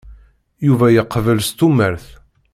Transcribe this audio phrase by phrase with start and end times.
[0.67, 2.05] Yuba yeqbel s tumert.